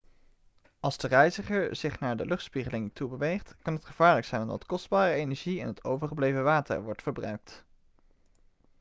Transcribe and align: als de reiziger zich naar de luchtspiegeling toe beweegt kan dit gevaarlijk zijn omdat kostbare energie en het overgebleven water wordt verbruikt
als 0.79 0.97
de 0.97 1.07
reiziger 1.07 1.75
zich 1.75 1.99
naar 1.99 2.17
de 2.17 2.25
luchtspiegeling 2.25 2.91
toe 2.93 3.09
beweegt 3.09 3.55
kan 3.61 3.75
dit 3.75 3.85
gevaarlijk 3.85 4.25
zijn 4.25 4.41
omdat 4.41 4.65
kostbare 4.65 5.13
energie 5.13 5.61
en 5.61 5.67
het 5.67 5.83
overgebleven 5.83 6.43
water 6.43 6.81
wordt 6.83 7.01
verbruikt 7.01 7.63